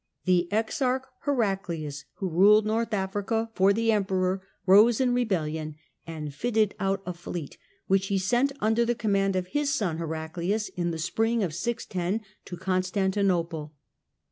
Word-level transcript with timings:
The 0.25 0.51
exarch 0.51 1.05
Heraclius, 1.25 2.05
who 2.15 2.27
ruled 2.27 2.65
North 2.65 2.91
Africa 2.91 3.51
for 3.53 3.71
the 3.71 3.91
Emperor, 3.91 4.41
rose 4.65 4.99
in 4.99 5.13
rebellion, 5.13 5.75
and 6.07 6.33
fitted 6.33 6.73
out 6.79 7.03
a 7.05 7.13
fleet, 7.13 7.59
which 7.85 8.07
he 8.07 8.17
sent 8.17 8.51
under 8.61 8.83
the 8.83 8.95
command 8.95 9.35
of 9.35 9.45
his 9.49 9.71
son, 9.71 9.99
Heraclius, 9.99 10.69
in 10.69 10.89
the 10.89 10.97
spring 10.97 11.43
of 11.43 11.53
610, 11.53 12.21
to 12.45 12.57
Constan 12.57 13.11
tinople. 13.11 13.73